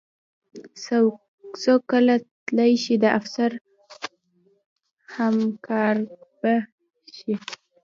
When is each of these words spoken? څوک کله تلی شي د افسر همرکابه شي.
څوک 1.63 1.81
کله 1.91 2.15
تلی 2.45 2.73
شي 2.83 2.93
د 3.03 3.05
افسر 3.19 3.51
همرکابه 5.15 6.55
شي. 7.17 7.33